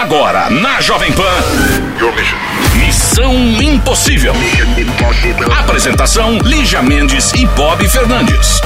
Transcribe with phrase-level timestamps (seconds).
[0.00, 1.22] Agora, na Jovem Pan.
[2.74, 4.32] Missão Impossível.
[5.58, 8.62] Apresentação: Lígia Mendes e Bob Fernandes.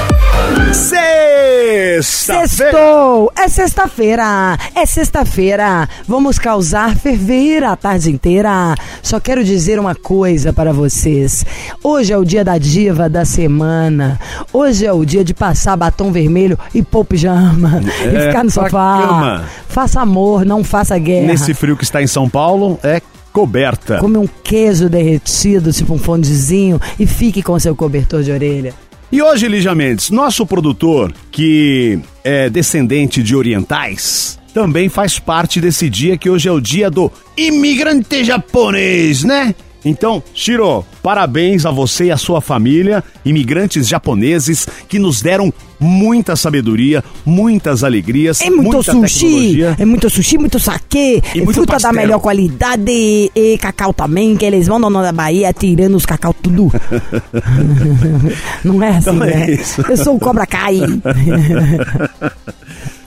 [2.01, 2.47] Sexta-feira.
[2.47, 3.31] Sextou!
[3.37, 4.57] É sexta-feira!
[4.75, 5.87] É sexta-feira!
[6.07, 8.75] Vamos causar ferver a tarde inteira.
[9.01, 11.45] Só quero dizer uma coisa para vocês.
[11.83, 14.19] Hoje é o dia da diva da semana.
[14.51, 17.81] Hoje é o dia de passar batom vermelho e pôr pijama.
[18.03, 18.69] e É, ficar no sofá.
[19.01, 19.43] cama.
[19.67, 21.27] Faça amor, não faça guerra.
[21.27, 23.01] Nesse frio que está em São Paulo, é
[23.31, 23.97] coberta.
[23.99, 28.73] Come um queijo derretido, tipo um fondezinho, e fique com seu cobertor de orelha.
[29.11, 35.89] E hoje, Lígia Mendes, nosso produtor, que é descendente de orientais, também faz parte desse
[35.89, 39.53] dia que hoje é o dia do imigrante japonês, né?
[39.87, 46.35] Então, Shiro, parabéns a você e a sua família, imigrantes japoneses que nos deram muita
[46.35, 49.75] sabedoria, muitas alegrias, É muito muita sushi, tecnologia.
[49.77, 51.91] é muito sushi, muito saquê, E é muito fruta pastel.
[51.91, 52.91] da melhor qualidade
[53.35, 56.71] e, cacau também, que eles vão na Bahia tirando os cacau tudo.
[58.65, 59.57] Não é assim, Então né?
[59.87, 60.79] Eu sou o Cobra Kai.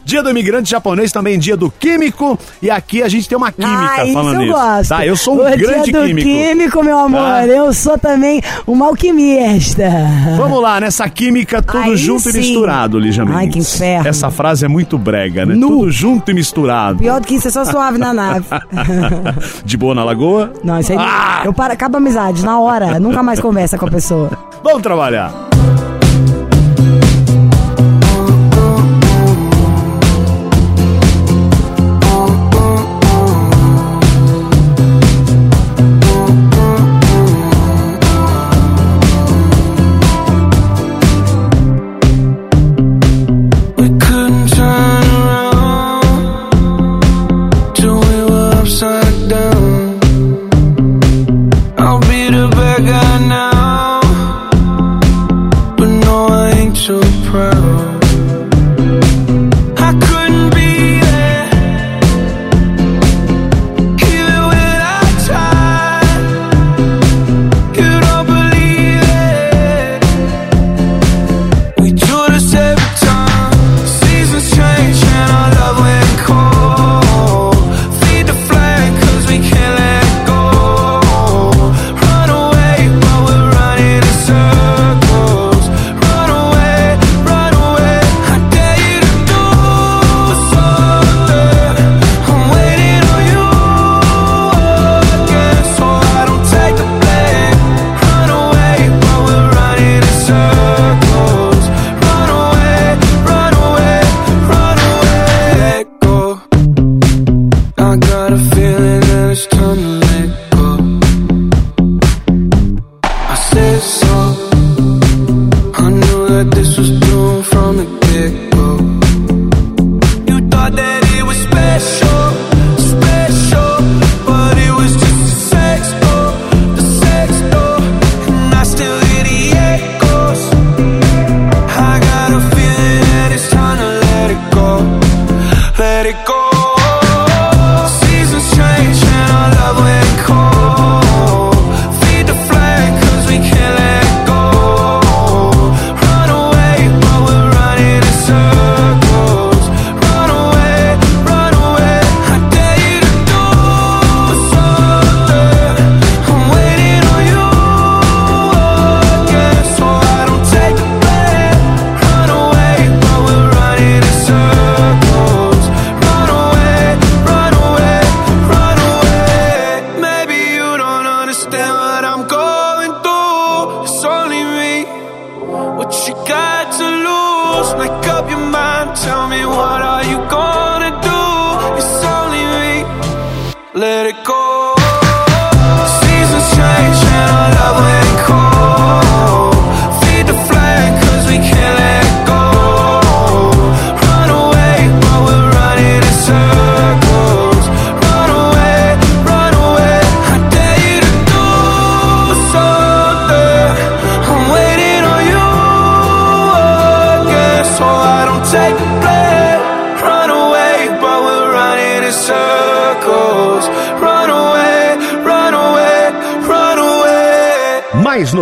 [0.09, 2.39] Dia do imigrante japonês, também dia do químico.
[2.63, 4.55] E aqui a gente tem uma química ah, isso falando eu nisso.
[4.55, 4.89] gosto.
[4.89, 6.27] Tá, eu sou um o grande dia do químico.
[6.27, 7.21] químico, meu amor.
[7.21, 7.47] Tá?
[7.47, 9.85] Eu sou também uma alquimista.
[10.39, 12.39] Vamos lá, nessa química, tudo Aí junto sim.
[12.39, 13.39] e misturado, Lígia Mendes.
[13.39, 14.09] Ai, que inferno.
[14.09, 15.55] Essa frase é muito brega, né?
[15.55, 15.69] Nu.
[15.69, 17.01] Tudo junto e misturado.
[17.01, 18.47] Pior do que isso é só suave na nave.
[19.63, 20.55] De boa na lagoa?
[20.65, 20.99] Não, isso aí.
[20.99, 21.43] Ah!
[21.45, 22.99] Eu paro, acaba a amizade, na hora.
[22.99, 24.31] Nunca mais conversa com a pessoa.
[24.65, 25.31] Vamos trabalhar.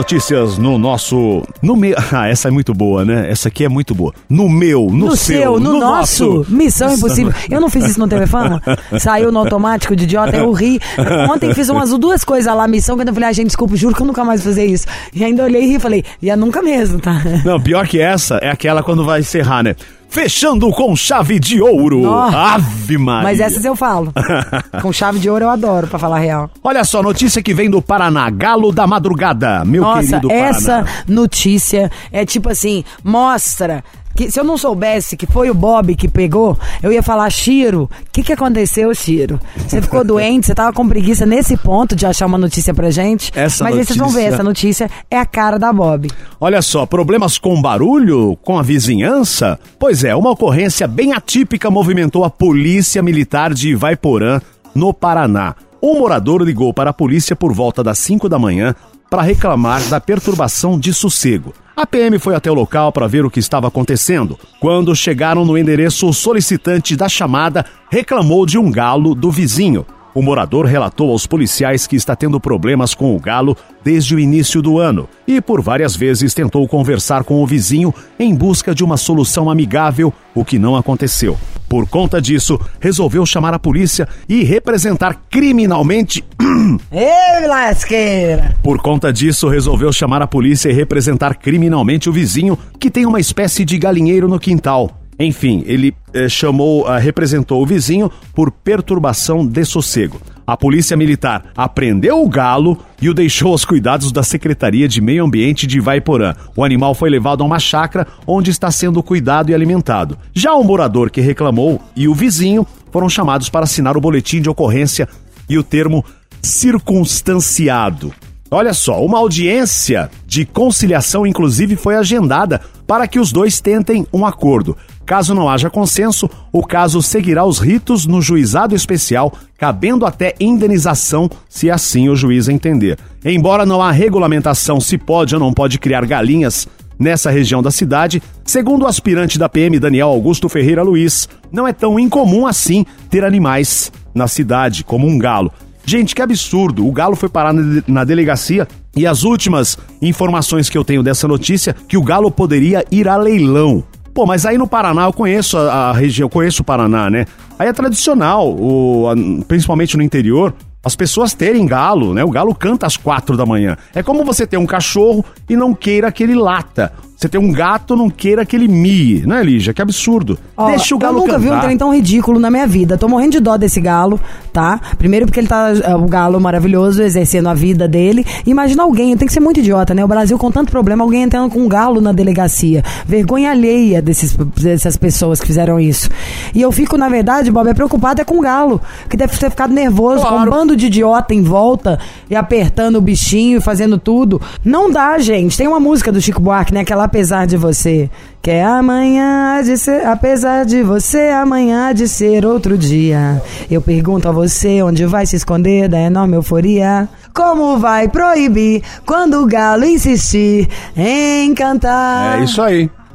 [0.06, 1.42] Notícias no nosso.
[1.60, 1.96] No meu.
[2.12, 3.28] Ah, essa é muito boa, né?
[3.28, 4.14] Essa aqui é muito boa.
[4.28, 6.46] No meu, no, No seu, no, nosso.
[6.48, 7.34] Missão Impossível.
[7.50, 8.62] Eu não fiz isso no Fama.
[9.00, 10.80] Saiu no automático de idiota, eu ri.
[11.28, 14.00] Ontem fiz umas duas coisas lá, missão, quando eu falei, ah, gente, desculpa, juro que
[14.00, 14.86] eu nunca mais vou fazer isso.
[15.12, 17.20] E ainda olhei e ri e falei, e é nunca mesmo, tá?
[17.44, 19.74] Não, pior que essa é aquela quando vai encerrar, né?
[20.08, 22.00] Fechando com chave de ouro.
[22.02, 22.36] Nossa.
[22.54, 23.22] Ave Maria.
[23.22, 24.12] Mas essas eu falo.
[24.80, 26.50] Com chave de ouro eu adoro, pra falar a real.
[26.62, 28.30] Olha só, notícia que vem do Paraná.
[28.30, 30.90] Galo da madrugada, meu Nossa, querido essa Paraná.
[31.08, 33.84] notícia é tipo assim, mostra.
[34.16, 37.82] Que se eu não soubesse que foi o Bob que pegou, eu ia falar, Chiro,
[37.84, 39.38] o que, que aconteceu, Chiro?
[39.56, 43.30] Você ficou doente, você tava com preguiça nesse ponto de achar uma notícia pra gente.
[43.34, 46.10] Essa Mas aí vocês vão ver, notícia- essa notícia é a cara da Bob.
[46.40, 49.58] Olha só, problemas com barulho, com a vizinhança?
[49.78, 54.40] Pois é, uma ocorrência bem atípica movimentou a Polícia Militar de Ivaiporã,
[54.74, 55.54] no Paraná.
[55.82, 58.74] Um morador ligou para a polícia por volta das 5 da manhã
[59.08, 61.54] para reclamar da perturbação de sossego.
[61.76, 64.38] A PM foi até o local para ver o que estava acontecendo.
[64.58, 69.84] Quando chegaram no endereço, o solicitante da chamada reclamou de um galo do vizinho.
[70.16, 73.54] O morador relatou aos policiais que está tendo problemas com o galo
[73.84, 78.34] desde o início do ano e por várias vezes tentou conversar com o vizinho em
[78.34, 81.36] busca de uma solução amigável, o que não aconteceu.
[81.68, 86.24] Por conta disso, resolveu chamar a polícia e representar criminalmente.
[86.90, 88.56] Ei, lasqueira!
[88.62, 93.20] Por conta disso, resolveu chamar a polícia e representar criminalmente o vizinho que tem uma
[93.20, 95.05] espécie de galinheiro no quintal.
[95.18, 100.20] Enfim, ele eh, chamou, ah, representou o vizinho por perturbação de sossego.
[100.46, 105.24] A polícia militar apreendeu o galo e o deixou aos cuidados da Secretaria de Meio
[105.24, 106.34] Ambiente de Ivaiporã.
[106.54, 110.16] O animal foi levado a uma chácara onde está sendo cuidado e alimentado.
[110.32, 114.48] Já o morador que reclamou e o vizinho foram chamados para assinar o boletim de
[114.48, 115.08] ocorrência
[115.48, 116.04] e o termo
[116.40, 118.12] circunstanciado.
[118.48, 124.24] Olha só, uma audiência de conciliação, inclusive, foi agendada para que os dois tentem um
[124.24, 124.76] acordo.
[125.06, 131.30] Caso não haja consenso, o caso seguirá os ritos no juizado especial, cabendo até indenização,
[131.48, 132.98] se assim o juiz entender.
[133.24, 136.66] Embora não há regulamentação se pode ou não pode criar galinhas
[136.98, 141.72] nessa região da cidade, segundo o aspirante da PM Daniel Augusto Ferreira Luiz, não é
[141.72, 145.52] tão incomum assim ter animais na cidade, como um galo.
[145.84, 146.84] Gente, que absurdo!
[146.84, 147.52] O Galo foi parar
[147.86, 148.66] na- delegacia
[148.96, 153.16] e as últimas informações que eu tenho dessa notícia que o Galo poderia ir a
[153.16, 153.84] leilão.
[154.16, 157.26] Pô, mas aí no Paraná eu conheço a, a região, eu conheço o Paraná, né?
[157.58, 162.24] Aí é tradicional, o, a- principalmente no interior, as pessoas terem galo, né?
[162.24, 163.76] O galo canta às quatro da manhã.
[163.94, 166.94] É como você ter um cachorro e não queira que ele lata.
[167.16, 169.72] Você tem um gato, não queira que ele mie, né, Lígia?
[169.72, 170.38] Que absurdo.
[170.54, 171.62] Ó, Deixa o galo eu nunca vi um cantar.
[171.64, 172.98] trem tão ridículo na minha vida.
[172.98, 174.20] Tô morrendo de dó desse galo,
[174.52, 174.78] tá?
[174.98, 178.22] Primeiro porque ele tá, é, o galo maravilhoso, exercendo a vida dele.
[178.44, 180.04] Imagina alguém, tem que ser muito idiota, né?
[180.04, 182.84] O Brasil com tanto problema, alguém entrando com um galo na delegacia.
[183.06, 186.10] Vergonha alheia desses, dessas pessoas que fizeram isso.
[186.54, 188.78] E eu fico, na verdade, Bob, é preocupado é com o galo,
[189.08, 190.50] que deve ter ficado nervoso, com um Claro.
[190.50, 191.98] bando de idiota em volta
[192.28, 194.38] e apertando o bichinho e fazendo tudo.
[194.62, 195.56] Não dá, gente.
[195.56, 196.80] Tem uma música do Chico Buarque, né?
[196.80, 198.10] Aquela Apesar de Você.
[198.42, 203.40] Que é amanhã de ser, apesar de você, amanhã de ser outro dia.
[203.70, 207.08] Eu pergunto a você onde vai se esconder da enorme euforia.
[207.32, 212.40] Como vai proibir quando o galo insistir em cantar?
[212.40, 212.90] É isso aí.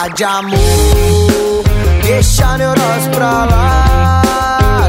[0.00, 0.58] falar de amor.
[2.02, 4.22] Deixa a neurose pra lá.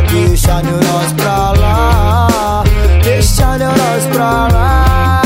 [0.10, 2.64] Deixa a neurose pra lá.
[3.04, 5.22] Deixa a neurose pra lá.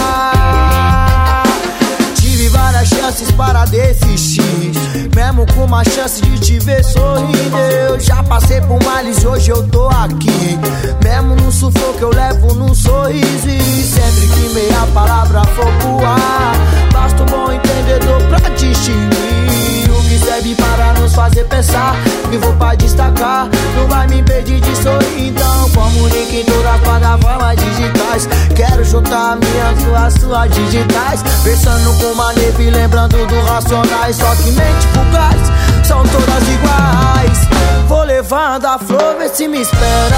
[2.16, 4.72] Tive várias chances para desistir.
[5.16, 7.58] Mesmo com uma chance de te ver sorrindo.
[7.58, 10.58] Eu já passei por males hoje eu tô aqui.
[11.04, 13.48] Mesmo no sufoco eu levo num sorriso.
[13.48, 16.56] E sempre que meia palavra for pro ar,
[16.92, 17.52] basta um bom
[17.86, 19.92] entendedor pra distinguir.
[19.92, 21.96] O que serve para nos fazer pensar.
[22.42, 25.30] Vou pra destacar, não vai me impedir de sorrir.
[25.30, 28.28] Então, comunique em todas as plataformas digitais.
[28.56, 31.24] Quero juntar minhas duas suas digitais.
[31.44, 34.16] Pensando com uma neve, lembrando do racionais.
[34.18, 37.86] Só que mente fugaz, são todas iguais.
[37.88, 40.18] Vou levando a flor, vê se me espera.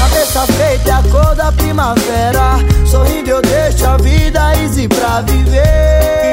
[0.00, 2.58] Cabeça feita é a cor da primavera.
[2.84, 6.23] Sorrindo eu deixo a vida easy pra viver.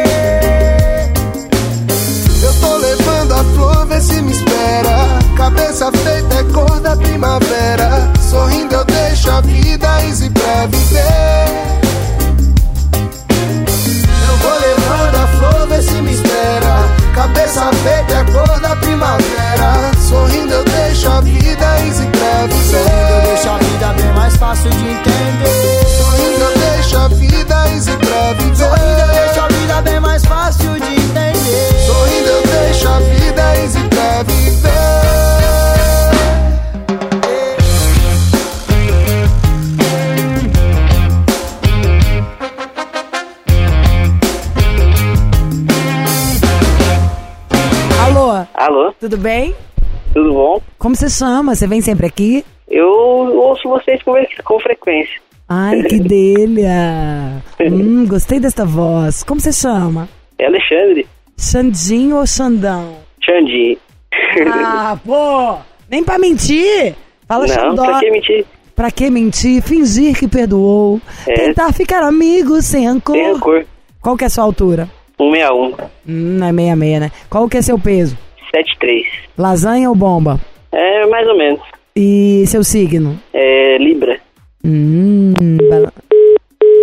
[3.61, 5.19] Flor, vê se me espera.
[5.37, 8.11] Cabeça feita é cor da primavera.
[8.29, 11.45] Sorrindo eu deixo a vida easy pra viver.
[14.27, 16.73] Eu vou levando a flor, vê se me espera.
[17.13, 19.91] Cabeça feita é cor da primavera.
[20.09, 23.71] Sorrindo eu deixo a vida easy pra Sorrindo eu deixo a viver.
[23.71, 25.85] vida bem mais fácil de entender.
[25.97, 28.10] Sorrindo eu deixo a vida easy pra
[49.01, 49.53] tudo bem?
[50.13, 50.61] tudo bom?
[50.77, 51.55] Como você chama?
[51.55, 52.45] Você vem sempre aqui?
[52.67, 55.19] Eu ouço vocês com, com frequência.
[55.49, 57.41] Ai, que delha!
[57.59, 59.23] hum, gostei desta voz.
[59.23, 60.07] Como você chama?
[60.37, 62.95] É Alexandre, Xandinho ou Xandão?
[63.23, 63.77] Xandi.
[64.53, 65.57] Ah, pô!
[65.89, 66.95] Nem pra mentir!
[67.27, 67.85] Fala Não, Xandó.
[67.85, 68.45] pra que mentir?
[68.75, 69.61] Pra que mentir?
[69.61, 70.99] Fingir que perdoou.
[71.27, 71.33] É.
[71.33, 73.15] Tentar ficar amigo sem rancor.
[73.15, 73.65] Tem rancor.
[74.01, 74.89] Qual que é a sua altura?
[75.17, 75.71] 161,
[76.07, 77.11] Hum, não é meia meia, né?
[77.29, 78.17] Qual que é seu peso?
[78.51, 79.05] 73.
[79.37, 80.39] Lasanha ou bomba?
[80.71, 81.61] É mais ou menos.
[81.95, 83.19] E seu signo?
[83.33, 84.19] É Libra.
[84.63, 85.33] Hum,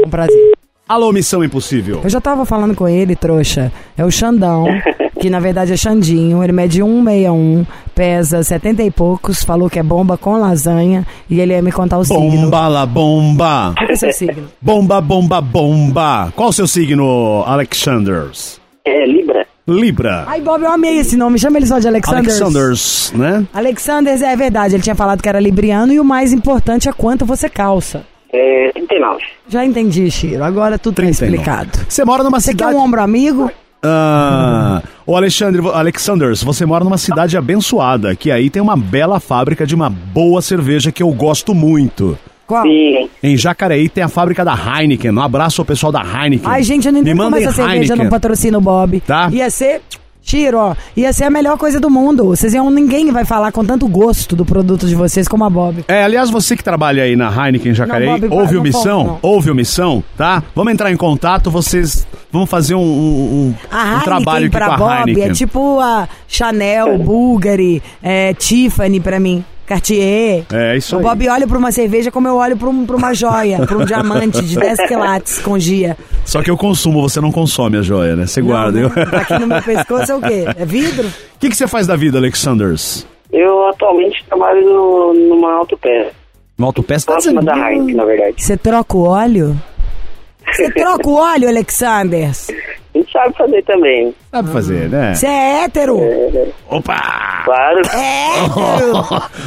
[0.04, 0.52] um prazer.
[0.88, 2.00] Alô, Missão Impossível.
[2.02, 3.70] Eu já tava falando com ele, trouxa.
[3.96, 4.66] É o Xandão.
[5.18, 6.42] que na verdade é Xandinho.
[6.42, 11.52] Ele mede 161, pesa 70 e poucos, falou que é bomba com lasanha e ele
[11.52, 12.20] ia me contar o signo.
[12.20, 13.74] Bomba la bomba.
[13.76, 14.48] Qual é o seu signo?
[14.60, 16.32] Bomba, bomba, bomba.
[16.34, 18.60] Qual o seu signo, Alexanders?
[18.84, 19.46] É Libra.
[19.68, 20.24] Libra.
[20.26, 21.38] Ai, Bob, eu amei esse nome.
[21.38, 22.40] Chama ele só de Alexanders.
[22.40, 23.46] Alexanders, né?
[23.52, 27.26] Alexanders é verdade, ele tinha falado que era libriano e o mais importante é quanto
[27.26, 28.04] você calça.
[28.32, 29.22] É 39.
[29.48, 30.42] Já entendi, Chiro.
[30.42, 31.36] Agora tudo tá 39.
[31.36, 31.86] explicado.
[31.88, 32.76] Você mora numa Você quer cidade...
[32.76, 33.50] um ombro amigo?
[33.82, 39.64] Ah, ô Alexandre, Alexanders, você mora numa cidade abençoada, que aí tem uma bela fábrica
[39.64, 42.18] de uma boa cerveja que eu gosto muito.
[42.48, 42.62] Qual?
[42.64, 43.08] Sim.
[43.22, 45.12] Em Jacareí tem a fábrica da Heineken.
[45.12, 46.50] Um abraço ao pessoal da Heineken.
[46.50, 47.96] Ai, gente, eu não Me entendo como essa cerveja Heineken.
[47.96, 49.00] não patrocina o Bob.
[49.00, 49.28] Tá.
[49.30, 49.82] Ia ser.
[50.20, 50.74] Tiro, ó.
[50.94, 52.24] Ia ser a melhor coisa do mundo.
[52.26, 55.82] Vocês iam, ninguém vai falar com tanto gosto do produto de vocês como a Bob.
[55.88, 58.98] É, aliás, você que trabalha aí na Heineken Jacareí, Não, Bob, houve não omissão?
[59.06, 59.18] conta, não.
[59.22, 60.42] Houve omissão, tá?
[60.54, 64.66] Vamos entrar em contato, vocês vão fazer um, um, um- A um trabalho aqui pra
[64.66, 65.30] com a Bob Heineken.
[65.30, 69.42] é tipo a Chanel, Bulgari, é, Tiffany pra mim.
[69.68, 70.44] Cartier.
[70.52, 71.04] É, isso O aí.
[71.04, 73.84] Bob olha pra uma cerveja como eu olho pra, um- pra uma joia, pra um
[73.84, 75.96] diamante de 10 quilates com gia.
[76.24, 78.26] Só que eu consumo, você não consome a joia, né?
[78.26, 78.80] Você guarda.
[78.80, 80.44] Não, eu- não, Aqui no meu pescoço é o quê?
[80.56, 81.06] É vidro?
[81.06, 83.06] O que, que você faz da vida, Alexanders?
[83.30, 86.12] Eu atualmente trabalho no, numa autopeça.
[86.56, 88.34] No autopeça tá Próxima da Heineken, na verdade.
[88.42, 89.56] Você troca o óleo?
[90.58, 92.48] Você troca o óleo, Alexanders?
[93.12, 94.12] Sabe fazer também.
[94.28, 95.14] Sabe fazer, né?
[95.14, 96.00] Você é hétero?
[96.68, 97.42] Opa!
[97.44, 97.80] Claro.
[97.94, 98.92] É hétero?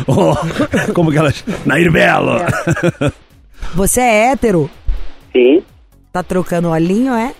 [0.07, 1.33] Oh, como que ela...
[1.65, 2.37] Nair Belo!
[3.75, 4.69] Você é hétero?
[5.33, 5.61] Sim.
[6.13, 7.33] Tá trocando olhinho, é?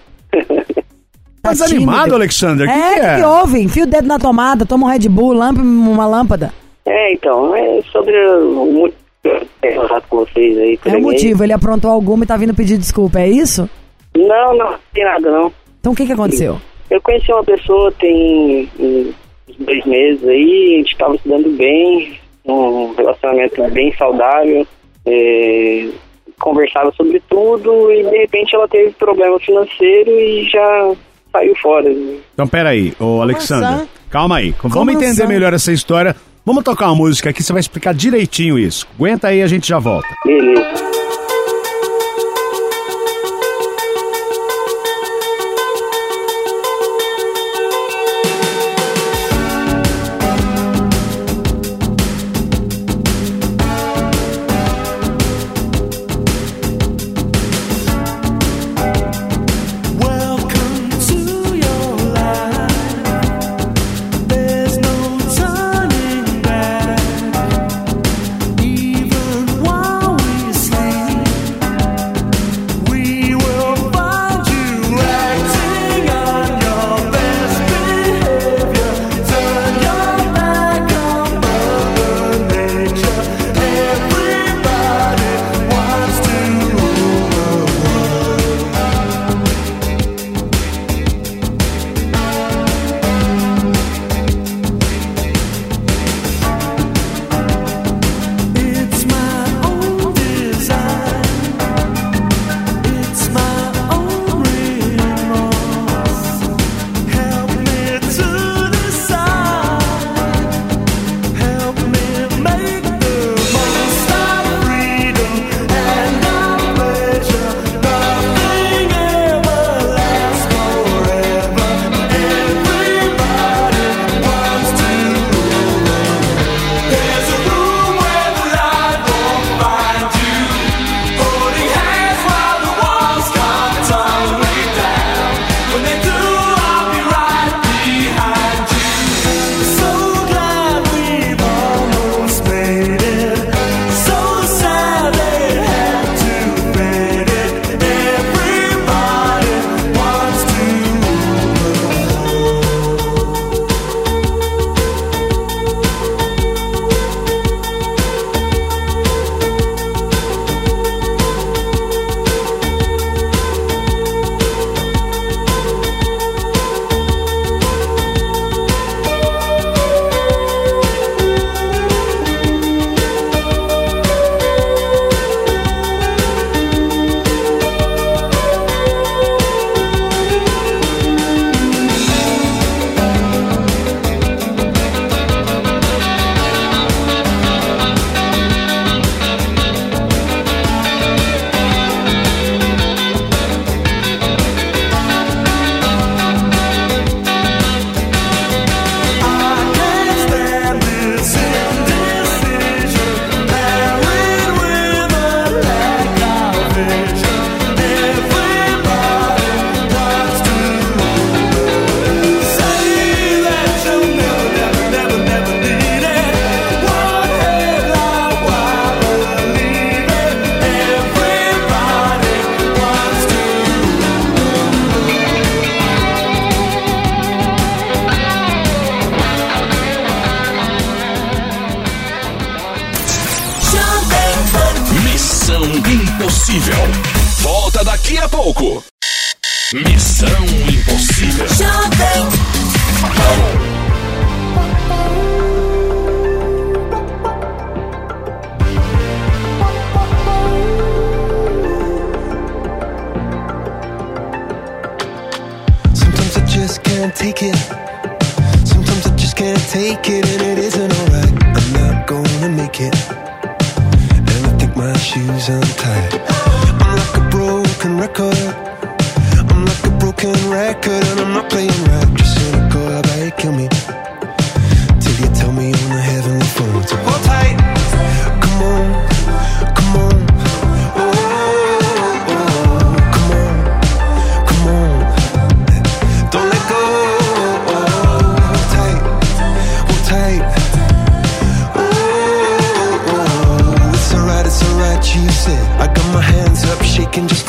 [1.41, 2.15] Tá desanimado, tímido?
[2.15, 2.67] Alexander?
[2.67, 3.15] O que, é, que o é?
[3.15, 3.61] que, que houve?
[3.61, 6.53] Enfia o dedo na tomada, toma um Red Bull, lampa uma lâmpada.
[6.85, 8.13] É, então, é sobre
[9.23, 10.79] o muito contato com vocês aí.
[10.85, 13.69] É o motivo, ele aprontou alguma e tá vindo pedir desculpa, é isso?
[14.15, 15.51] Não, não, não tem nada não.
[15.79, 16.59] Então o que que aconteceu?
[16.89, 19.15] Eu conheci uma pessoa tem uns
[19.59, 24.67] dois meses aí, a gente tava se dando bem, um relacionamento bem saudável,
[25.05, 25.87] é,
[26.39, 30.93] conversava sobre tudo e de repente ela teve problema financeiro e já
[31.31, 31.89] saiu fora.
[32.33, 33.69] Então, peraí, ô Alexander.
[33.69, 33.87] assim?
[34.09, 34.53] Calma aí.
[34.61, 35.33] Vamos Como entender assim?
[35.33, 36.15] melhor essa história.
[36.43, 38.87] Vamos tocar uma música aqui, você vai explicar direitinho isso.
[38.95, 40.07] Aguenta aí, a gente já volta.
[40.25, 40.83] Beleza.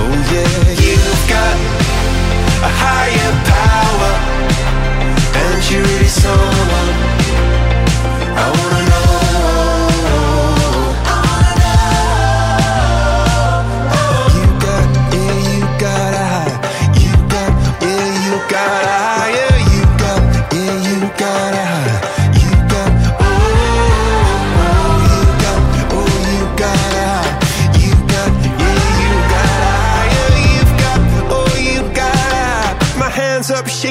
[0.00, 1.56] Oh yeah, you've got
[2.62, 4.12] a higher power,
[5.42, 6.07] and you're really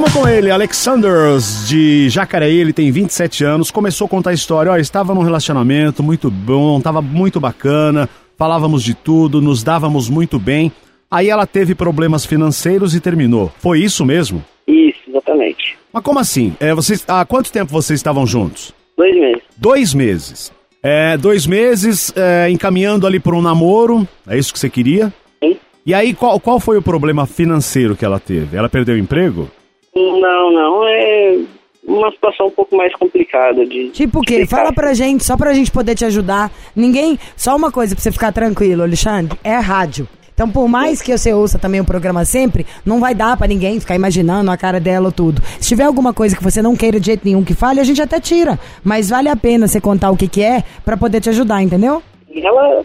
[0.00, 4.72] Estamos com ele, Alexanders, de Jacareí, ele tem 27 anos, começou a contar a história,
[4.72, 10.38] ó, estava num relacionamento muito bom, tava muito bacana, falávamos de tudo, nos dávamos muito
[10.38, 10.72] bem,
[11.10, 13.52] aí ela teve problemas financeiros e terminou.
[13.58, 14.42] Foi isso mesmo?
[14.66, 15.76] Isso, exatamente.
[15.92, 16.56] Mas como assim?
[16.58, 18.72] É, vocês, há quanto tempo vocês estavam juntos?
[18.96, 19.42] Dois meses.
[19.54, 20.52] Dois meses.
[20.82, 25.12] É, dois meses é, encaminhando ali por um namoro, é isso que você queria?
[25.44, 25.58] Sim.
[25.84, 28.56] E aí, qual, qual foi o problema financeiro que ela teve?
[28.56, 29.50] Ela perdeu o emprego?
[29.94, 31.38] Não, não, é
[31.84, 33.90] uma situação um pouco mais complicada de.
[33.90, 34.34] Tipo o quê?
[34.34, 34.56] explicar.
[34.56, 36.50] Fala pra gente, só pra gente poder te ajudar.
[36.74, 37.18] Ninguém.
[37.36, 40.08] Só uma coisa pra você ficar tranquilo, Alexandre: é rádio.
[40.32, 43.78] Então, por mais que você ouça também o programa sempre, não vai dar pra ninguém
[43.78, 45.42] ficar imaginando a cara dela ou tudo.
[45.60, 48.00] Se tiver alguma coisa que você não queira de jeito nenhum que fale, a gente
[48.00, 48.58] até tira.
[48.82, 52.02] Mas vale a pena você contar o que, que é pra poder te ajudar, entendeu?
[52.34, 52.82] Ela,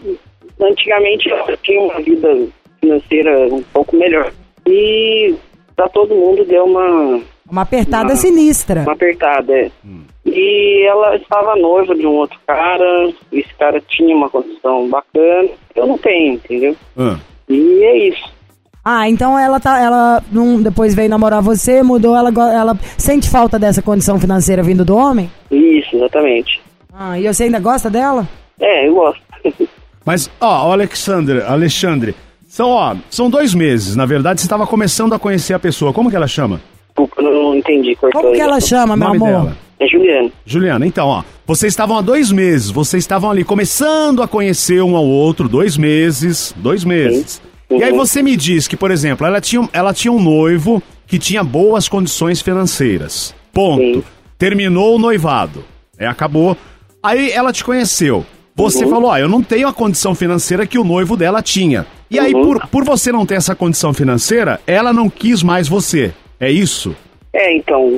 [0.60, 2.28] antigamente, ela tinha uma vida
[2.78, 4.30] financeira um pouco melhor.
[4.66, 5.34] E
[5.76, 8.16] pra todo mundo deu uma, Uma apertada Não.
[8.16, 8.80] sinistra.
[8.82, 9.70] uma apertada, é.
[10.24, 15.48] E ela estava noiva de um outro cara, esse cara tinha uma condição bacana.
[15.74, 16.74] Eu não tenho, entendeu?
[16.98, 17.16] Ah.
[17.48, 18.34] E é isso.
[18.84, 19.78] Ah, então ela tá.
[19.80, 24.84] Ela não, depois veio namorar você, mudou, ela, ela sente falta dessa condição financeira vindo
[24.84, 25.30] do homem?
[25.50, 26.60] Isso, exatamente.
[26.92, 28.26] Ah, e você ainda gosta dela?
[28.60, 29.20] É, eu gosto.
[30.04, 32.14] Mas, ó, o Alexandre, Alexandre,
[32.56, 33.94] são, ó, são dois meses.
[33.96, 35.92] Na verdade, você estava começando a conhecer a pessoa.
[35.92, 36.60] Como que ela chama?
[36.88, 39.28] Desculpa, não, entendi, cortou Como que ela chama, meu Nome amor?
[39.28, 39.56] dela.
[39.78, 40.30] É Juliana.
[40.46, 44.96] Juliana, então, ó, vocês estavam há dois meses, vocês estavam ali começando a conhecer um
[44.96, 47.42] ao outro, dois meses, dois meses.
[47.68, 47.78] Uhum.
[47.78, 51.18] E aí você me diz que, por exemplo, ela tinha, ela tinha um noivo que
[51.18, 53.34] tinha boas condições financeiras.
[53.52, 53.82] Ponto.
[53.82, 54.02] Sim.
[54.38, 55.62] Terminou o noivado.
[55.98, 56.56] É, acabou.
[57.02, 58.24] Aí ela te conheceu.
[58.54, 58.90] Você Uhum.
[58.90, 61.86] falou, ó, eu não tenho a condição financeira que o noivo dela tinha.
[62.10, 62.44] E aí, Uhum.
[62.44, 66.12] por, por você não ter essa condição financeira, ela não quis mais você.
[66.38, 66.94] É isso?
[67.32, 67.90] É, então,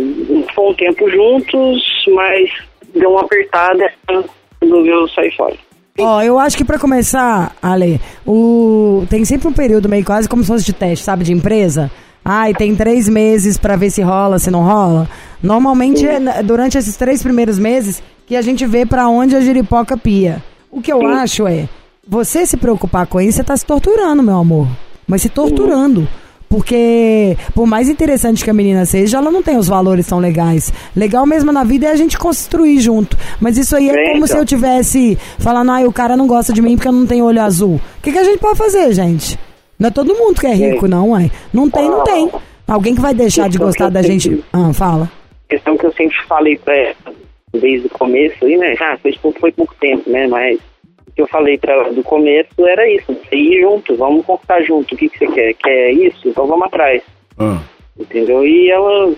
[0.55, 1.83] foi um tempo juntos,
[2.14, 2.51] mas
[2.94, 4.25] deu uma apertada e
[4.62, 5.55] resolveu sair fora.
[6.01, 9.05] Ó, eu acho que pra começar, Ale, o...
[9.11, 11.90] tem sempre um período meio quase como se fosse de teste, sabe, de empresa.
[12.25, 15.09] Ai, tem três meses pra ver se rola, se não rola.
[15.42, 19.97] Normalmente é durante esses três primeiros meses que a gente vê pra onde a giripoca
[19.97, 20.42] pia.
[20.71, 21.68] O que eu acho é,
[22.09, 24.66] você se preocupar com isso, você tá se torturando, meu amor.
[25.07, 26.09] Mas se torturando.
[26.49, 30.73] Porque, por mais interessante que a menina seja, ela não tem os valores tão legais.
[30.97, 33.18] Legal mesmo na vida é a gente construir junto.
[33.38, 34.42] Mas isso aí é como se então.
[34.42, 37.42] eu tivesse falando, ai, o cara não gosta de mim porque eu não tenho olho
[37.42, 37.75] azul.
[37.99, 39.38] O que, que a gente pode fazer, gente?
[39.79, 41.31] Não é todo mundo que é rico, não, ué.
[41.53, 42.31] Não tem, não tem.
[42.66, 44.42] Alguém que vai deixar de gostar da gente.
[44.51, 45.11] Ah, fala.
[45.51, 46.97] questão que eu sempre falei pra ela
[47.53, 48.75] desde o começo aí, né?
[48.81, 50.27] Ah, foi, pouco- foi pouco tempo, né?
[50.27, 50.59] Mas
[51.18, 54.94] que eu falei pra ela do começo era isso, ir junto, vamos conquistar junto.
[54.94, 55.52] O que, que você quer?
[55.54, 56.28] Quer isso?
[56.28, 57.02] Então vamos atrás.
[57.37, 57.59] Ah.
[57.98, 58.46] Entendeu?
[58.46, 59.12] E ela.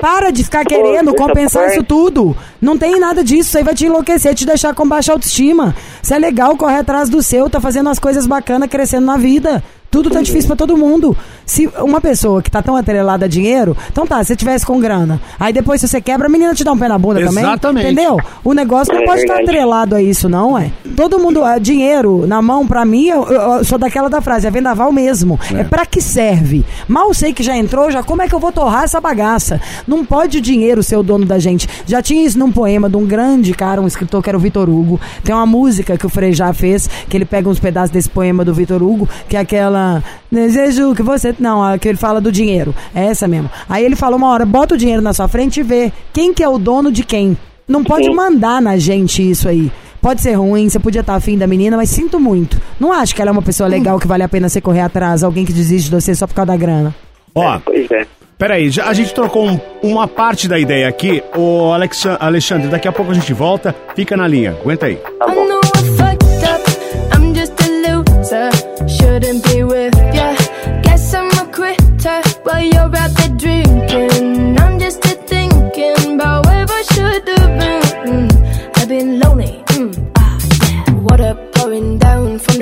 [0.00, 2.36] Para de ficar querendo compensar isso tudo.
[2.60, 3.50] Não tem nada disso.
[3.50, 5.76] Isso aí vai te enlouquecer, te deixar com baixa autoestima.
[6.02, 9.62] Se é legal, correr atrás do seu, tá fazendo as coisas bacanas, crescendo na vida.
[9.92, 11.14] Tudo tá difícil pra todo mundo.
[11.46, 14.80] Se uma pessoa que tá tão atrelada a dinheiro, então tá, se você tivesse com
[14.80, 17.44] grana, aí depois se você quebra, a menina te dá um pé na bunda também.
[17.44, 17.86] Exatamente.
[17.92, 18.18] Entendeu?
[18.42, 19.50] O negócio não É pode estar verdade.
[19.56, 20.70] atrelado a isso, não, é.
[20.96, 24.46] Todo mundo, ah, dinheiro na mão, pra mim, eu, eu- eu sou daquela da frase,
[24.46, 25.38] é vendaval mesmo.
[25.54, 26.64] É, pra que serve?
[26.88, 29.60] Mal sei que já entrou, já como é que eu vou torrar essa bagaça?
[29.86, 31.68] Não pode o dinheiro ser o dono da gente.
[31.86, 34.70] Já tinha isso num poema de um grande cara, um escritor que era o Vitor
[34.70, 34.98] Hugo.
[35.22, 38.54] Tem uma música que o Frejá fez, que ele pega uns pedaços desse poema do
[38.54, 39.81] Vitor Hugo, que é aquela.
[40.30, 41.34] Desejo que você.
[41.38, 42.74] Não, a que ele fala do dinheiro.
[42.94, 43.50] É essa mesmo.
[43.68, 46.42] Aí ele falou uma hora: bota o dinheiro na sua frente e vê quem que
[46.42, 47.36] é o dono de quem.
[47.68, 48.14] Não pode Sim.
[48.14, 49.70] mandar na gente isso aí.
[50.00, 52.60] Pode ser ruim, você podia estar afim da menina, mas sinto muito.
[52.80, 55.22] Não acho que ela é uma pessoa legal que vale a pena você correr atrás,
[55.22, 56.92] alguém que desiste de você só por causa da grana.
[57.34, 58.04] Ó, Pois é.
[58.36, 61.22] Peraí, já, a gente trocou um- uma parte da ideia aqui.
[61.36, 63.72] Ô, Alexa- Alexandre, daqui a pouco a gente volta.
[63.94, 64.96] Fica na linha, aguenta aí.
[64.96, 65.61] Tá bom.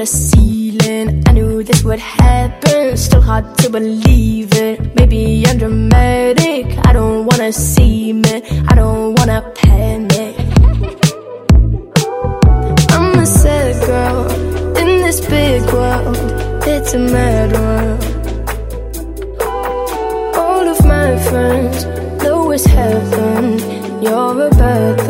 [0.00, 1.22] The ceiling.
[1.26, 2.96] I knew this would happen.
[2.96, 4.94] Still hard to believe it.
[4.96, 6.64] Maybe I'm dramatic.
[6.88, 8.34] I don't wanna see me.
[8.70, 10.34] I don't wanna panic.
[12.96, 14.20] I'm a sad girl
[14.80, 16.16] in this big world.
[16.72, 18.00] It's a mad world.
[20.42, 21.78] All of my friends
[22.22, 23.44] know it's heaven.
[24.02, 25.09] You're a bad thing.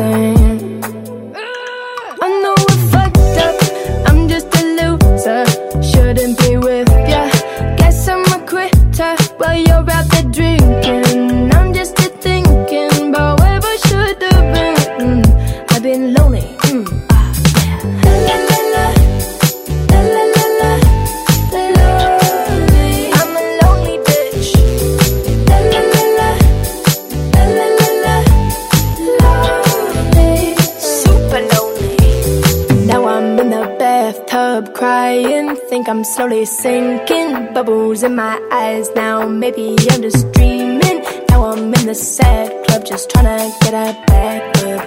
[34.61, 35.55] Bathtub crying.
[35.69, 37.53] Think I'm slowly sinking.
[37.53, 39.27] Bubbles in my eyes now.
[39.27, 41.03] Maybe I'm just dreaming.
[41.29, 44.83] Now I'm in the sad club just trying to get a back up.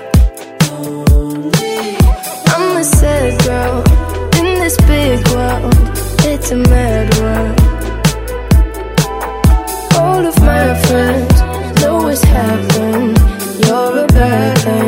[2.57, 3.83] I'm a sad girl
[4.39, 5.75] in this big world.
[6.27, 7.61] It's a mad world.
[9.97, 11.41] All of my friends
[11.81, 13.19] know it's happened.
[13.67, 14.84] You're a bad thing.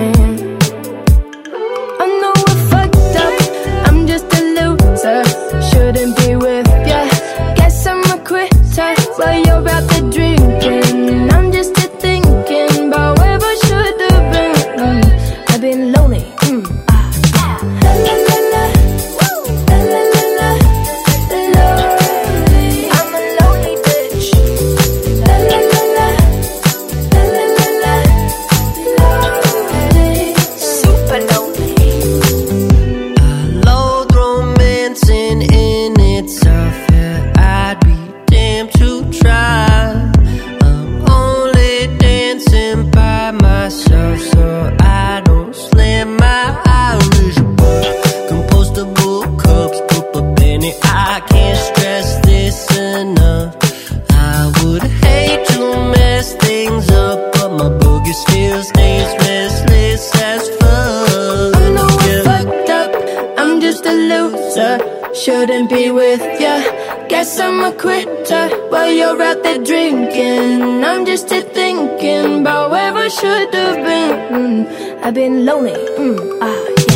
[65.68, 66.60] Be with ya.
[67.08, 70.84] Guess I'm a quitter while you're out there drinking.
[70.84, 74.12] I'm just here thinking about where I should have been.
[74.34, 75.72] Mm, I've been lonely.
[75.72, 76.95] Mm, ah,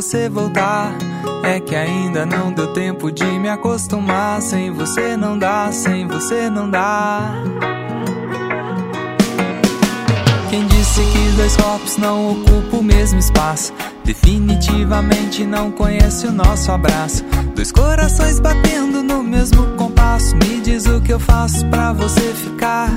[0.00, 0.92] você voltar.
[1.42, 4.40] É que ainda não deu tempo de me acostumar.
[4.40, 7.34] Sem você não dá, sem você não dá.
[10.48, 13.72] Quem disse que dois corpos não ocupam o mesmo espaço?
[14.04, 17.24] Definitivamente não conhece o nosso abraço.
[17.56, 20.36] Dois corações batendo no mesmo compasso.
[20.36, 22.88] Me diz o que eu faço pra você ficar.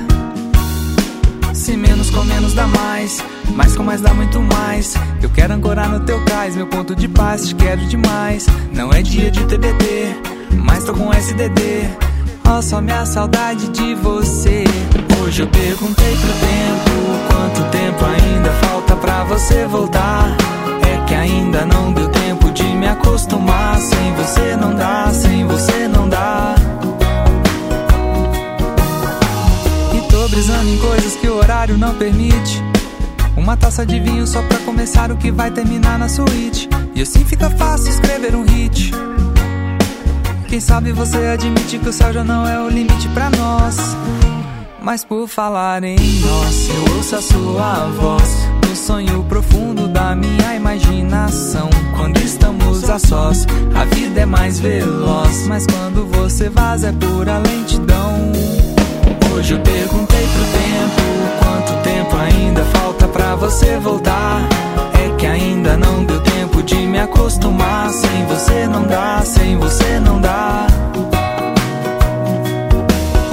[1.62, 4.94] Se menos com menos dá mais, mais com mais dá muito mais.
[5.22, 8.48] Eu quero ancorar no teu cais, meu ponto de paz, te quero demais.
[8.74, 10.12] Não é dia de TBT,
[10.56, 11.88] mas tô com SDD.
[12.48, 14.64] Ó, só minha saudade de você.
[15.22, 20.36] Hoje eu perguntei pro tempo quanto tempo ainda falta pra você voltar.
[20.84, 23.78] É que ainda não deu tempo de me acostumar.
[23.78, 26.56] Sem você não dá, sem você não dá.
[30.32, 32.62] Brisando em coisas que o horário não permite.
[33.36, 36.70] Uma taça de vinho só pra começar o que vai terminar na suíte.
[36.94, 38.92] E assim fica fácil escrever um hit.
[40.48, 43.76] Quem sabe você admite que o céu já não é o limite pra nós.
[44.80, 50.54] Mas por falar em nós, eu ouço a sua voz no sonho profundo da minha
[50.54, 51.68] imaginação.
[51.94, 55.46] Quando estamos a sós, a vida é mais veloz.
[55.46, 58.71] Mas quando você vaza, é pura lentidão.
[59.34, 61.02] Hoje eu perguntei pro tempo
[61.42, 64.46] quanto tempo ainda falta pra você voltar.
[64.94, 67.90] É que ainda não deu tempo de me acostumar.
[67.90, 70.66] Sem você não dá, sem você não dá.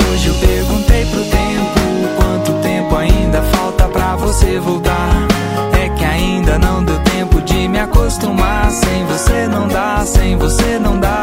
[0.09, 1.79] Hoje eu perguntei pro tempo
[2.15, 5.27] quanto tempo ainda falta pra você voltar.
[5.73, 8.71] É que ainda não deu tempo de me acostumar.
[8.71, 11.18] Sem você não dá, sem você não dá.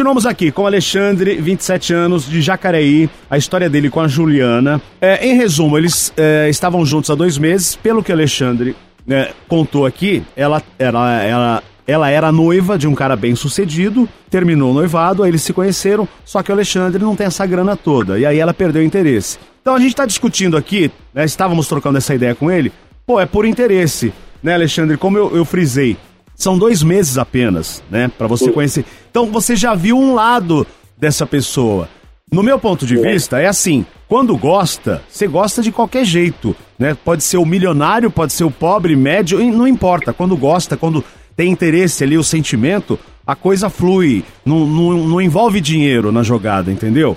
[0.00, 4.80] Continuamos aqui com Alexandre, 27 anos, de Jacareí, a história dele com a Juliana.
[4.98, 8.74] É, em resumo, eles é, estavam juntos há dois meses, pelo que Alexandre
[9.06, 14.74] né, contou aqui, ela, ela, ela, era noiva de um cara bem sucedido, terminou o
[14.74, 18.24] noivado, aí eles se conheceram, só que o Alexandre não tem essa grana toda, e
[18.24, 19.38] aí ela perdeu o interesse.
[19.60, 22.72] Então a gente tá discutindo aqui, né, estávamos trocando essa ideia com ele,
[23.04, 24.96] pô, é por interesse, né, Alexandre?
[24.96, 25.98] Como eu, eu frisei,
[26.42, 28.84] são dois meses apenas, né, Pra você conhecer.
[29.10, 30.66] Então você já viu um lado
[30.96, 31.88] dessa pessoa.
[32.32, 36.96] No meu ponto de vista, é assim: quando gosta, você gosta de qualquer jeito, né?
[37.04, 40.12] Pode ser o milionário, pode ser o pobre, médio, não importa.
[40.12, 41.04] Quando gosta, quando
[41.36, 44.24] tem interesse ali, o sentimento, a coisa flui.
[44.44, 47.16] Não, não, não envolve dinheiro na jogada, entendeu?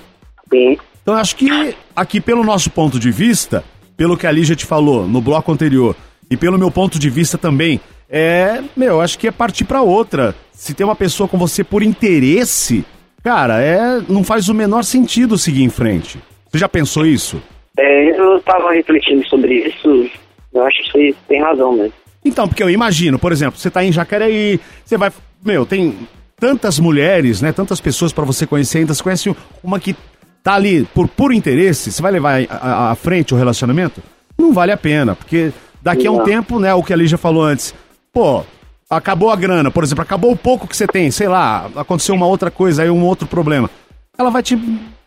[0.52, 0.78] Sim.
[1.02, 3.64] Então eu acho que aqui, pelo nosso ponto de vista,
[3.96, 5.96] pelo que a Lígia te falou no bloco anterior,
[6.30, 10.36] e pelo meu ponto de vista também, é, meu, acho que é partir pra outra.
[10.54, 12.86] Se tem uma pessoa com você por interesse,
[13.24, 16.20] cara, é, não faz o menor sentido seguir em frente.
[16.50, 17.42] Você já pensou isso?
[17.78, 20.10] É, eu tava refletindo sobre isso,
[20.54, 21.94] eu acho que você tem razão mesmo.
[22.24, 25.12] Então, porque eu imagino, por exemplo, você tá em Jacareí, você vai,
[25.44, 25.98] meu, tem
[26.40, 29.96] tantas mulheres, né, tantas pessoas pra você conhecer, ainda você conhece uma que
[30.44, 34.02] tá ali por puro interesse, você vai levar à- frente o relacionamento?
[34.38, 35.52] Não vale a pena, porque
[35.82, 36.24] daqui a um Não.
[36.26, 37.74] tempo, né, o que a Lígia falou antes,
[38.14, 38.44] pô,
[38.90, 42.28] acabou a grana, por exemplo, acabou o pouco que você tem, sei lá, aconteceu uma
[42.28, 43.70] outra coisa, aí um outro problema.
[44.18, 44.56] Ela vai te,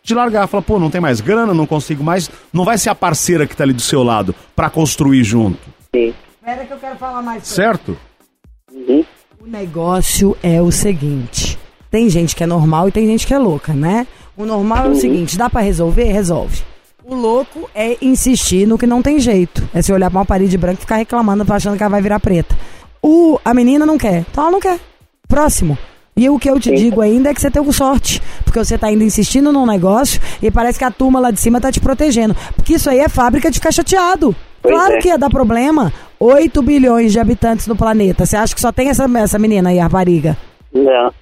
[0.03, 2.95] te largar, fala, pô, não tem mais grana, não consigo mais, não vai ser a
[2.95, 5.59] parceira que tá ali do seu lado pra construir junto.
[5.95, 6.13] Sim.
[6.35, 7.47] Espera que eu quero falar mais.
[7.47, 7.97] Certo?
[8.71, 9.03] Uhum.
[9.41, 11.57] O negócio é o seguinte:
[11.89, 14.05] tem gente que é normal e tem gente que é louca, né?
[14.35, 16.05] O normal é o seguinte: dá pra resolver?
[16.05, 16.61] Resolve.
[17.03, 19.67] O louco é insistir no que não tem jeito.
[19.73, 22.19] É se olhar pra uma parede branca e ficar reclamando, achando que ela vai virar
[22.19, 22.55] preta.
[23.01, 24.79] O, a menina não quer, então ela não quer.
[25.27, 25.77] Próximo.
[26.17, 28.21] E o que eu te digo ainda é que você tem sorte.
[28.43, 31.61] Porque você tá ainda insistindo num negócio e parece que a turma lá de cima
[31.61, 32.35] tá te protegendo.
[32.55, 34.35] Porque isso aí é fábrica de ficar chateado.
[34.59, 34.97] Pois claro é.
[34.97, 35.93] que ia dar problema.
[36.19, 38.25] 8 bilhões de habitantes no planeta.
[38.25, 40.35] Você acha que só tem essa, essa menina aí, a rapariga?
[40.73, 41.13] Não.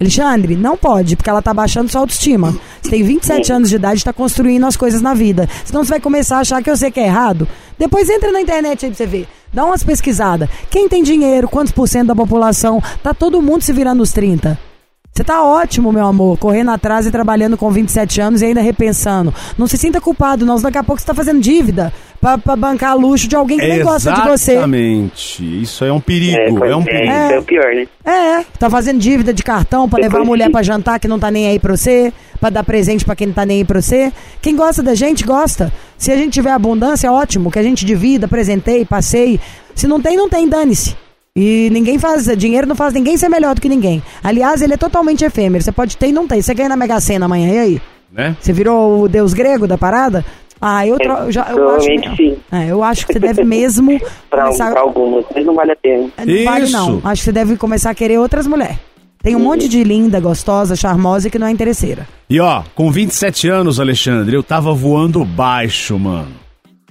[0.00, 2.56] Alexandre, não pode, porque ela tá baixando sua autoestima.
[2.80, 5.46] Você tem 27 anos de idade e tá construindo as coisas na vida.
[5.62, 7.46] Senão você vai começar a achar que eu sei que é errado.
[7.78, 9.28] Depois entra na internet aí pra você ver.
[9.52, 10.48] Dá umas pesquisadas.
[10.70, 12.82] Quem tem dinheiro, quantos por cento da população?
[13.02, 14.69] Tá todo mundo se virando nos 30.
[15.12, 19.34] Você tá ótimo, meu amor, correndo atrás e trabalhando com 27 anos e ainda repensando.
[19.58, 20.58] Não se sinta culpado, não.
[20.60, 23.82] Daqui a pouco você tá fazendo dívida pra, pra bancar luxo de alguém que nem
[23.82, 24.52] gosta de você.
[24.52, 25.62] Exatamente.
[25.62, 26.64] Isso é um perigo.
[26.64, 27.12] É, É, um é, perigo.
[27.12, 27.86] isso é o pior, né?
[28.04, 31.28] É, tá fazendo dívida de cartão pra levar a mulher pra jantar que não tá
[31.30, 34.12] nem aí pra você, pra dar presente pra quem não tá nem aí pra você.
[34.40, 35.72] Quem gosta da gente, gosta.
[35.98, 39.40] Se a gente tiver abundância, é ótimo, que a gente divida, presentei, passei.
[39.74, 40.96] Se não tem, não tem, dane-se.
[41.36, 44.02] E ninguém faz, dinheiro não faz ninguém ser melhor do que ninguém.
[44.22, 45.62] Aliás, ele é totalmente efêmero.
[45.62, 46.42] Você pode ter e não tem.
[46.42, 47.82] Você ganha na Mega Sena amanhã, e aí?
[48.12, 48.36] Né?
[48.40, 50.24] Você virou o deus grego da parada?
[50.60, 52.36] Ah, eu, tro- eu já, eu acho Provavelmente sim.
[52.52, 54.72] É, eu acho que você deve mesmo Pra, começar...
[54.72, 56.08] pra algumas, mas não vale a pena.
[56.18, 56.72] Não vale Isso.
[56.72, 57.00] não.
[57.04, 58.76] Acho que você deve começar a querer outras mulheres.
[59.22, 62.08] Tem um monte de linda, gostosa, charmosa que não é interesseira.
[62.28, 66.28] E ó, com 27 anos, Alexandre, eu tava voando baixo, mano.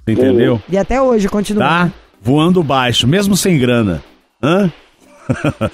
[0.05, 0.61] Você entendeu?
[0.69, 1.63] E até hoje continua.
[1.63, 1.91] Tá?
[2.21, 4.03] Voando baixo, mesmo sem grana.
[4.41, 4.71] Hã?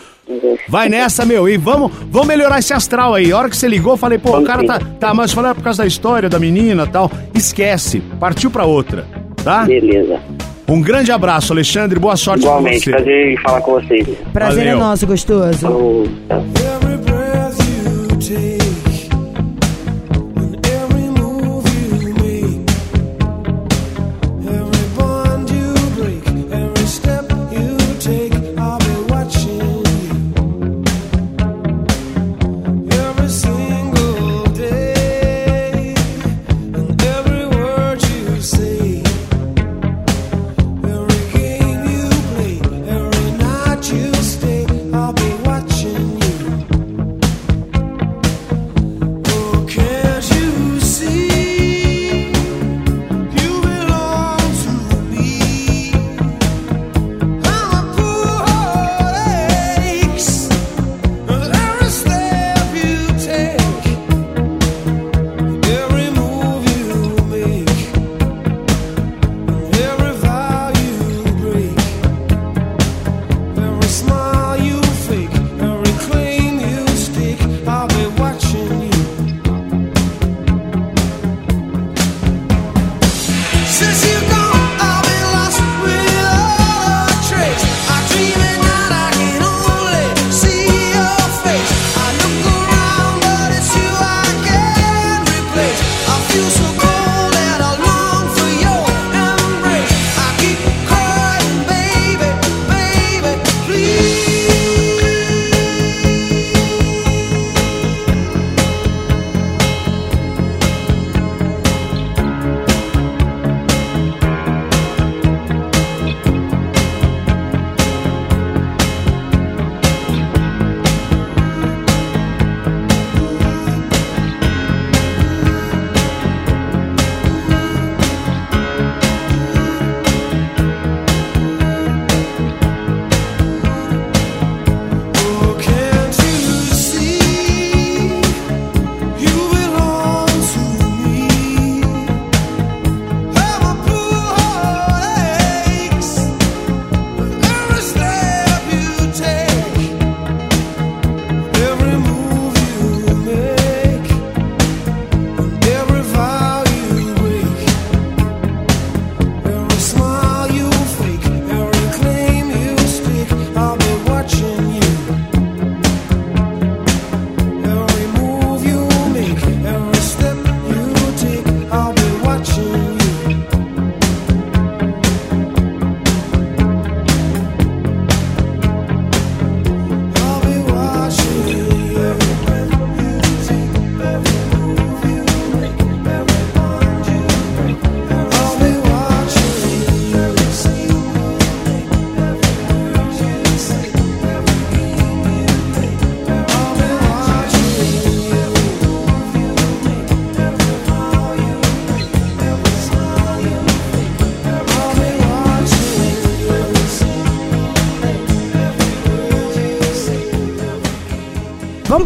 [0.67, 3.31] Vai nessa, meu, e vamos, vamos melhorar esse astral aí.
[3.31, 5.63] A hora que você ligou, eu falei, pô, o cara tá, tá, mas falando por
[5.63, 7.11] causa da história da menina e tal.
[7.33, 9.05] Esquece, partiu pra outra,
[9.43, 9.65] tá?
[9.65, 10.19] Beleza.
[10.67, 12.89] Um grande abraço, Alexandre, boa sorte pra Igualmente, você.
[12.91, 14.07] prazer em falar com vocês.
[14.33, 14.79] Prazer é Valeu.
[14.79, 15.59] nosso, gostoso.
[15.59, 16.07] Falou.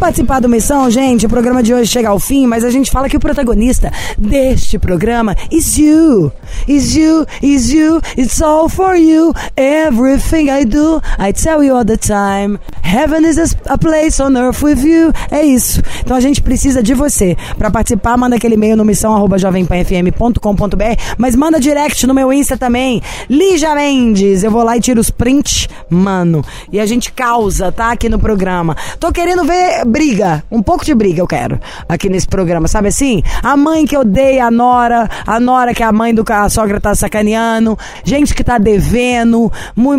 [0.09, 1.27] Participar do Missão, gente?
[1.27, 4.79] O programa de hoje chega ao fim, mas a gente fala que o protagonista deste
[4.79, 6.31] programa is you.
[6.69, 9.33] Is you, is you, it's all for you.
[9.57, 12.59] Everything I do, I tell you all the time.
[12.83, 15.11] Heaven is a, place on earth with you.
[15.31, 15.81] É isso.
[16.01, 17.35] Então a gente precisa de você.
[17.57, 20.83] Pra participar, manda aquele e-mail no missão.jovempanfm.com.br,
[21.17, 23.01] mas manda direct no meu Insta também.
[23.29, 24.43] Lígia Mendes.
[24.43, 26.43] Eu vou lá e tiro os prints, mano.
[26.71, 27.91] E a gente causa, tá?
[27.91, 28.75] Aqui no programa.
[28.99, 30.43] Tô querendo ver briga.
[30.51, 33.23] Um pouco de briga eu quero aqui nesse programa, sabe assim?
[33.43, 36.81] A mãe que odeia a nora, a nora que a mãe do ca- a sogra
[36.81, 39.49] tá sacaneando, gente que tá devendo,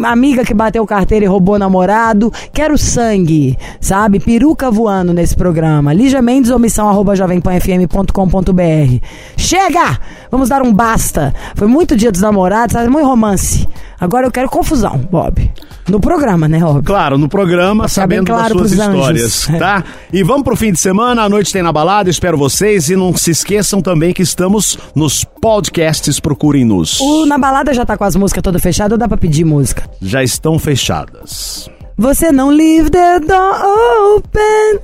[0.05, 2.31] amiga que bateu carteira e roubou namorado.
[2.53, 4.21] Quero sangue, sabe?
[4.21, 5.95] Peruca voando nesse programa.
[5.95, 9.07] Lígia Mendes, omissão arroba jovempanfm.com.br.
[9.39, 9.99] Chega!
[10.31, 11.33] Vamos dar um basta.
[11.55, 12.91] Foi muito dia dos namorados, sabe?
[12.91, 13.67] Muito romance.
[13.99, 15.51] Agora eu quero confusão, Bob.
[15.91, 16.85] No programa, né, Bob?
[16.85, 18.95] Claro, no programa, bem sabendo claro das suas anjos.
[18.95, 19.85] histórias, tá?
[20.13, 23.15] E vamos pro fim de semana, a noite tem na balada, espero vocês e não
[23.17, 27.01] se esqueçam também que estamos nos podcasts, procurem-nos.
[27.01, 29.83] O Na Balada já tá com as músicas todas fechadas ou dá pra pedir música?
[30.01, 31.69] Já estão fechadas.
[31.99, 34.81] Você não leave the door open.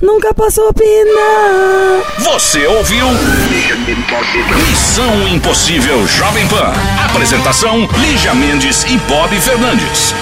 [0.00, 2.02] Nunca posso opinar.
[2.18, 3.06] Você ouviu?
[4.70, 6.72] Missão Impossível Jovem Pan.
[7.10, 10.14] Apresentação: Lígia Mendes e Bob Fernandes.